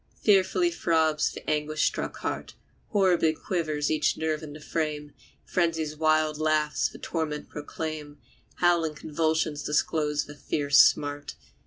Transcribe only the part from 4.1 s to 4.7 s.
nerve in the